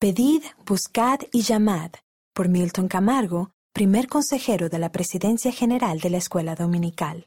[0.00, 1.90] Pedid, buscad y llamad,
[2.32, 7.26] por Milton Camargo, primer consejero de la Presidencia General de la Escuela Dominical.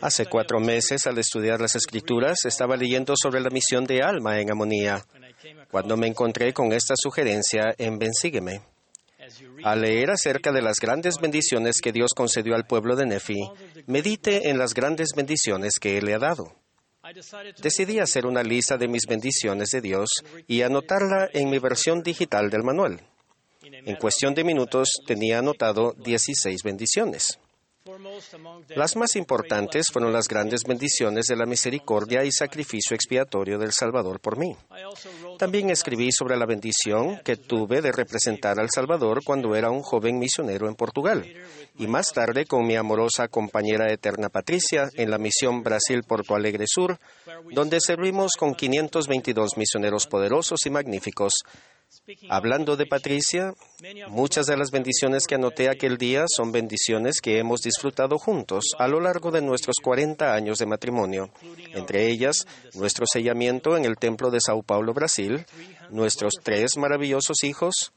[0.00, 4.50] Hace cuatro meses, al estudiar las Escrituras, estaba leyendo sobre la misión de alma en
[4.50, 5.04] Amonía,
[5.70, 8.62] cuando me encontré con esta sugerencia en Bensígueme.
[9.62, 13.48] Al leer acerca de las grandes bendiciones que Dios concedió al pueblo de Nefi,
[13.86, 16.63] medite en las grandes bendiciones que Él le ha dado.
[17.60, 20.08] Decidí hacer una lista de mis bendiciones de Dios
[20.46, 23.00] y anotarla en mi versión digital del manual.
[23.62, 27.38] En cuestión de minutos tenía anotado 16 bendiciones.
[28.74, 34.20] Las más importantes fueron las grandes bendiciones de la misericordia y sacrificio expiatorio del Salvador
[34.20, 34.56] por mí.
[35.38, 40.18] También escribí sobre la bendición que tuve de representar al Salvador cuando era un joven
[40.18, 41.30] misionero en Portugal
[41.78, 46.98] y más tarde con mi amorosa compañera eterna Patricia en la misión Brasil-Porto Alegre Sur,
[47.50, 51.44] donde servimos con 522 misioneros poderosos y magníficos
[52.28, 53.54] Hablando de Patricia,
[54.08, 58.88] muchas de las bendiciones que anoté aquel día son bendiciones que hemos disfrutado juntos a
[58.88, 61.30] lo largo de nuestros 40 años de matrimonio,
[61.72, 65.46] entre ellas nuestro sellamiento en el Templo de Sao Paulo, Brasil,
[65.90, 67.92] nuestros tres maravillosos hijos,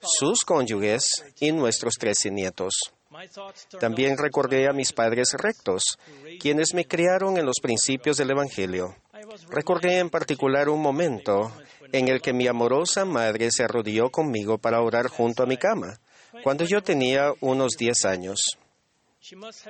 [0.00, 1.04] sus cónyuges
[1.40, 2.74] y nuestros trece nietos.
[3.78, 5.98] También recordé a mis padres rectos,
[6.40, 8.96] quienes me criaron en los principios del Evangelio.
[9.48, 11.52] Recordé en particular un momento
[11.92, 15.98] en el que mi amorosa madre se arrodilló conmigo para orar junto a mi cama,
[16.42, 18.58] cuando yo tenía unos 10 años.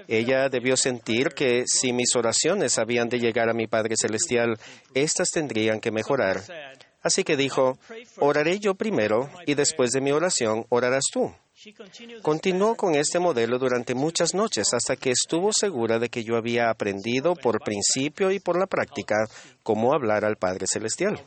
[0.08, 4.58] Ella debió sentir que si mis oraciones habían de llegar a mi Padre Celestial,
[4.94, 6.42] éstas tendrían que mejorar.
[7.02, 7.78] Así que dijo,
[8.18, 11.34] oraré yo primero y después de mi oración orarás tú.
[12.22, 16.70] Continuó con este modelo durante muchas noches hasta que estuvo segura de que yo había
[16.70, 19.16] aprendido por principio y por la práctica
[19.62, 21.20] cómo hablar al Padre Celestial.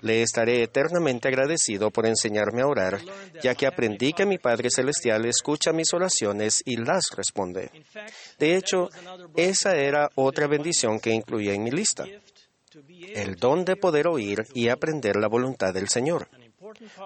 [0.00, 3.00] Le estaré eternamente agradecido por enseñarme a orar,
[3.42, 7.70] ya que aprendí que mi Padre Celestial escucha mis oraciones y las responde.
[8.38, 8.88] De hecho,
[9.36, 12.06] esa era otra bendición que incluía en mi lista,
[13.14, 16.28] el don de poder oír y aprender la voluntad del Señor.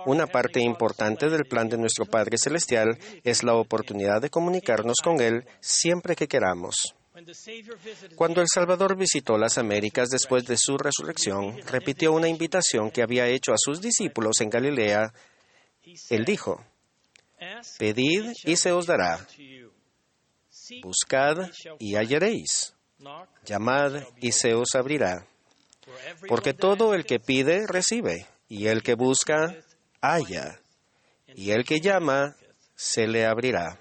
[0.07, 5.21] Una parte importante del plan de nuestro Padre Celestial es la oportunidad de comunicarnos con
[5.21, 6.95] Él siempre que queramos.
[8.17, 13.29] Cuando el Salvador visitó las Américas después de su resurrección, repitió una invitación que había
[13.29, 15.13] hecho a sus discípulos en Galilea.
[16.11, 16.65] Él dijo,
[17.79, 19.25] Pedid y se os dará.
[20.83, 22.75] Buscad y hallaréis.
[23.45, 25.25] Llamad y se os abrirá.
[26.27, 29.55] Porque todo el que pide, recibe y el que busca,
[30.01, 30.61] halla,
[31.35, 32.37] y el que llama,
[32.75, 33.79] se le abrirá.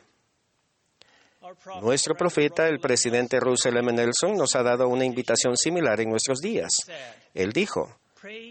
[1.82, 3.92] Nuestro profeta, el presidente Russell M.
[3.92, 6.72] Nelson, nos ha dado una invitación similar en nuestros días.
[7.34, 7.98] Él dijo,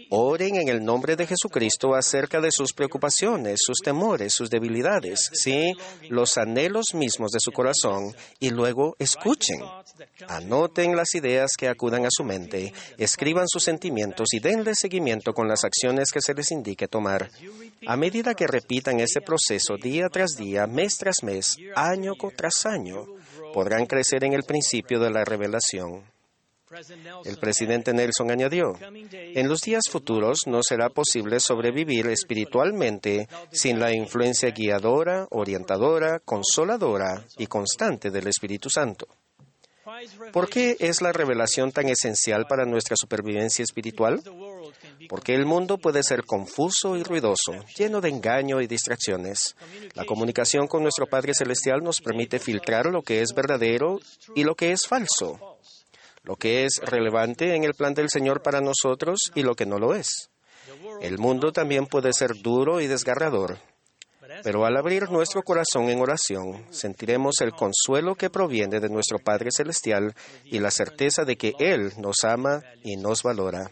[0.09, 5.73] Oren en el nombre de Jesucristo acerca de sus preocupaciones, sus temores, sus debilidades, sí,
[6.09, 9.59] los anhelos mismos de su corazón, y luego escuchen.
[10.27, 15.47] Anoten las ideas que acudan a su mente, escriban sus sentimientos y denle seguimiento con
[15.47, 17.29] las acciones que se les indique tomar.
[17.87, 23.05] A medida que repitan ese proceso día tras día, mes tras mes, año tras año,
[23.53, 26.12] podrán crecer en el principio de la revelación.
[27.25, 33.93] El presidente Nelson añadió, en los días futuros no será posible sobrevivir espiritualmente sin la
[33.93, 39.07] influencia guiadora, orientadora, consoladora y constante del Espíritu Santo.
[40.31, 44.21] ¿Por qué es la revelación tan esencial para nuestra supervivencia espiritual?
[45.09, 49.55] Porque el mundo puede ser confuso y ruidoso, lleno de engaño y distracciones.
[49.93, 53.99] La comunicación con nuestro Padre Celestial nos permite filtrar lo que es verdadero
[54.35, 55.52] y lo que es falso
[56.23, 59.77] lo que es relevante en el plan del Señor para nosotros y lo que no
[59.77, 60.29] lo es.
[61.01, 63.59] El mundo también puede ser duro y desgarrador,
[64.41, 69.49] pero al abrir nuestro corazón en oración, sentiremos el consuelo que proviene de nuestro Padre
[69.51, 73.71] Celestial y la certeza de que Él nos ama y nos valora.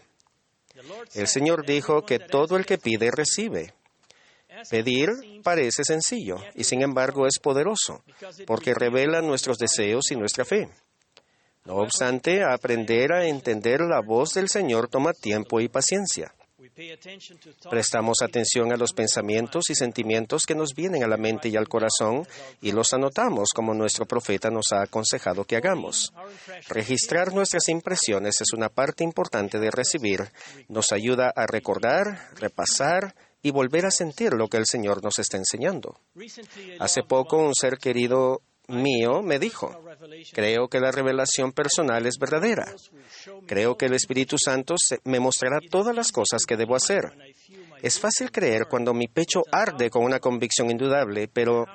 [1.14, 3.74] El Señor dijo que todo el que pide recibe.
[4.70, 5.10] Pedir
[5.42, 8.04] parece sencillo y sin embargo es poderoso,
[8.46, 10.68] porque revela nuestros deseos y nuestra fe.
[11.64, 16.34] No obstante, aprender a entender la voz del Señor toma tiempo y paciencia.
[17.70, 21.68] Prestamos atención a los pensamientos y sentimientos que nos vienen a la mente y al
[21.68, 22.26] corazón
[22.60, 26.12] y los anotamos como nuestro profeta nos ha aconsejado que hagamos.
[26.68, 30.30] Registrar nuestras impresiones es una parte importante de recibir.
[30.68, 35.36] Nos ayuda a recordar, repasar y volver a sentir lo que el Señor nos está
[35.36, 35.98] enseñando.
[36.78, 39.70] Hace poco un ser querido mío me dijo,
[40.32, 42.72] creo que la revelación personal es verdadera.
[43.46, 44.74] Creo que el Espíritu Santo
[45.04, 47.12] me mostrará todas las cosas que debo hacer.
[47.82, 51.66] Es fácil creer cuando mi pecho arde con una convicción indudable, pero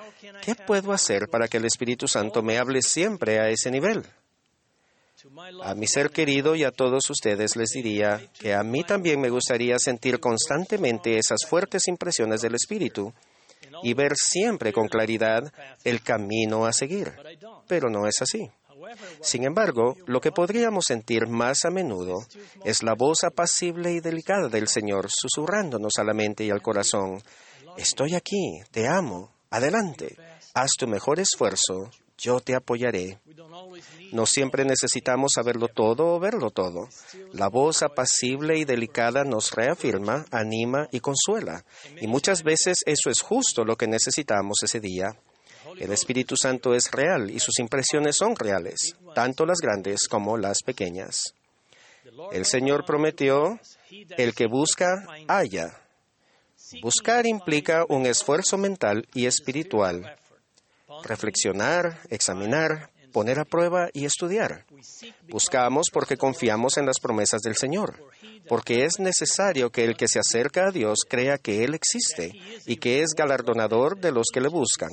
[0.41, 4.03] ¿qué puedo hacer para que el Espíritu Santo me hable siempre a ese nivel?
[5.63, 9.29] A mi ser querido y a todos ustedes les diría que a mí también me
[9.29, 13.13] gustaría sentir constantemente esas fuertes impresiones del Espíritu
[13.83, 15.51] y ver siempre con claridad
[15.83, 17.13] el camino a seguir.
[17.67, 18.49] Pero no es así.
[19.21, 22.15] Sin embargo, lo que podríamos sentir más a menudo
[22.63, 27.21] es la voz apacible y delicada del Señor susurrándonos a la mente y al corazón,
[27.77, 30.17] Estoy aquí, te amo, adelante,
[30.55, 33.19] haz tu mejor esfuerzo, yo te apoyaré.
[34.11, 36.89] No siempre necesitamos saberlo todo o verlo todo.
[37.33, 41.63] La voz apacible y delicada nos reafirma, anima y consuela.
[42.01, 45.15] Y muchas veces eso es justo lo que necesitamos ese día.
[45.77, 50.63] El Espíritu Santo es real y sus impresiones son reales, tanto las grandes como las
[50.63, 51.35] pequeñas.
[52.31, 53.59] El Señor prometió,
[54.17, 55.81] el que busca, haya.
[56.81, 60.17] Buscar implica un esfuerzo mental y espiritual.
[61.03, 64.65] Reflexionar, examinar, poner a prueba y estudiar.
[65.29, 68.03] Buscamos porque confiamos en las promesas del Señor,
[68.47, 72.33] porque es necesario que el que se acerca a Dios crea que Él existe
[72.65, 74.91] y que es galardonador de los que le buscan.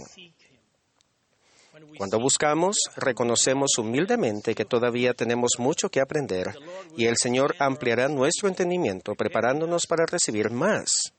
[1.97, 6.53] Cuando buscamos, reconocemos humildemente que todavía tenemos mucho que aprender
[6.97, 11.14] y el Señor ampliará nuestro entendimiento preparándonos para recibir más.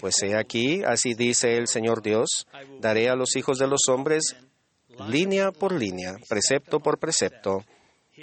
[0.00, 2.46] Pues he aquí, así dice el Señor Dios,
[2.80, 4.36] daré a los hijos de los hombres
[5.08, 7.64] línea por línea, precepto por precepto,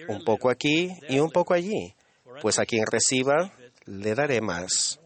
[0.09, 1.95] un poco aquí y un poco allí,
[2.41, 3.51] pues a quien reciba
[3.85, 4.99] le daré más.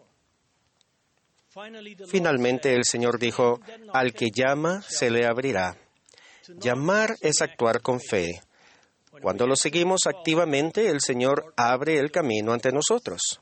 [2.08, 3.60] Finalmente el Señor dijo,
[3.94, 5.78] al que llama se le abrirá.
[6.48, 8.42] Llamar es actuar con fe.
[9.22, 13.42] Cuando lo seguimos activamente, el Señor abre el camino ante nosotros.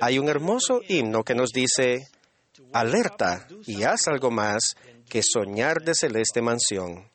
[0.00, 2.08] Hay un hermoso himno que nos dice,
[2.72, 4.76] alerta y haz algo más
[5.08, 7.08] que soñar de celeste mansión.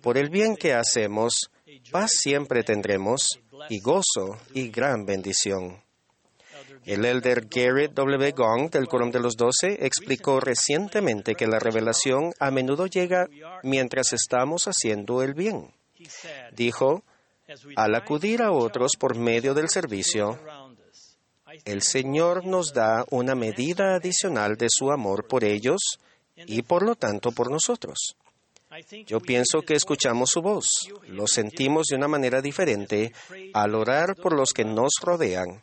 [0.00, 1.50] Por el bien que hacemos,
[1.90, 3.26] paz siempre tendremos
[3.68, 5.82] y gozo y gran bendición.
[6.84, 8.32] El elder Garrett W.
[8.32, 13.28] Gong del Quórum de los Doce explicó recientemente que la revelación a menudo llega
[13.62, 15.72] mientras estamos haciendo el bien.
[16.52, 17.04] Dijo,
[17.76, 20.38] al acudir a otros por medio del servicio,
[21.64, 25.80] el Señor nos da una medida adicional de su amor por ellos
[26.36, 28.16] y por lo tanto por nosotros.
[29.06, 30.66] Yo pienso que escuchamos su voz,
[31.08, 33.12] lo sentimos de una manera diferente
[33.52, 35.62] al orar por los que nos rodean,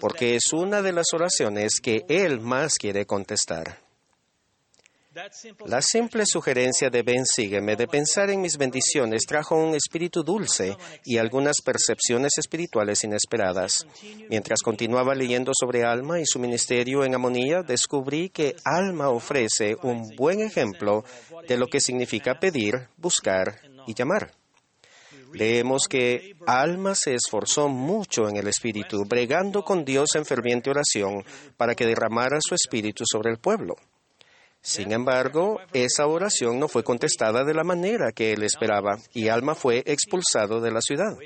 [0.00, 3.87] porque es una de las oraciones que Él más quiere contestar.
[5.66, 10.76] La simple sugerencia de Ben Sígueme de pensar en mis bendiciones trajo un espíritu dulce
[11.04, 13.86] y algunas percepciones espirituales inesperadas.
[14.28, 20.14] Mientras continuaba leyendo sobre Alma y su ministerio en Amonía, descubrí que Alma ofrece un
[20.16, 21.04] buen ejemplo
[21.48, 24.32] de lo que significa pedir, buscar y llamar.
[25.32, 31.24] Leemos que Alma se esforzó mucho en el Espíritu, bregando con Dios en ferviente oración
[31.56, 33.76] para que derramara su Espíritu sobre el pueblo.
[34.68, 39.54] Sin embargo, esa oración no fue contestada de la manera que él esperaba y Alma
[39.54, 41.16] fue expulsado de la ciudad.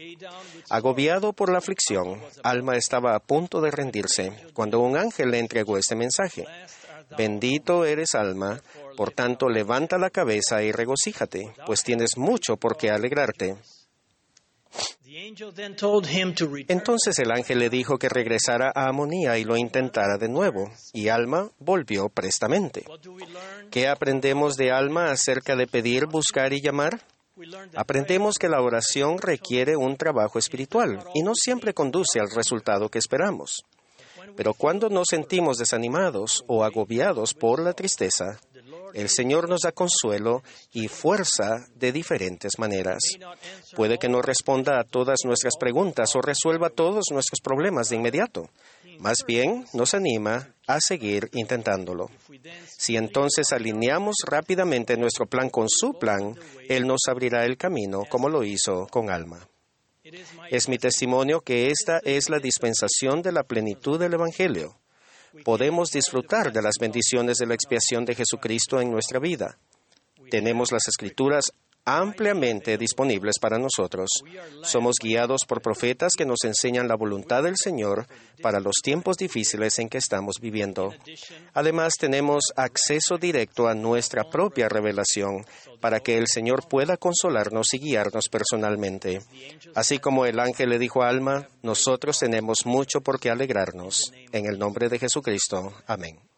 [0.71, 5.77] Agobiado por la aflicción, Alma estaba a punto de rendirse cuando un ángel le entregó
[5.77, 6.47] este mensaje.
[7.19, 8.61] Bendito eres Alma,
[8.97, 13.57] por tanto levanta la cabeza y regocíjate, pues tienes mucho por qué alegrarte.
[16.69, 21.09] Entonces el ángel le dijo que regresara a Amonía y lo intentara de nuevo, y
[21.09, 22.85] Alma volvió prestamente.
[23.71, 27.03] ¿Qué aprendemos de Alma acerca de pedir, buscar y llamar?
[27.75, 32.99] Aprendemos que la oración requiere un trabajo espiritual y no siempre conduce al resultado que
[32.99, 33.65] esperamos.
[34.37, 38.39] Pero cuando nos sentimos desanimados o agobiados por la tristeza,
[38.95, 43.01] el Señor nos da consuelo y fuerza de diferentes maneras.
[43.75, 48.49] Puede que no responda a todas nuestras preguntas o resuelva todos nuestros problemas de inmediato.
[48.99, 52.11] Más bien, nos anima a seguir intentándolo.
[52.67, 56.37] Si entonces alineamos rápidamente nuestro plan con su plan,
[56.69, 59.49] Él nos abrirá el camino como lo hizo con Alma.
[60.51, 64.82] Es mi testimonio que esta es la dispensación de la plenitud del Evangelio
[65.45, 69.59] podemos disfrutar de las bendiciones de la expiación de Jesucristo en nuestra vida.
[70.31, 71.53] Tenemos las escrituras
[71.85, 74.09] ampliamente disponibles para nosotros.
[74.63, 78.07] Somos guiados por profetas que nos enseñan la voluntad del Señor
[78.41, 80.95] para los tiempos difíciles en que estamos viviendo.
[81.55, 85.45] Además, tenemos acceso directo a nuestra propia revelación
[85.81, 89.21] para que el Señor pueda consolarnos y guiarnos personalmente.
[89.75, 94.13] Así como el ángel le dijo a Alma, nosotros tenemos mucho por qué alegrarnos.
[94.33, 95.73] En el nombre de Jesucristo.
[95.87, 96.32] Amén.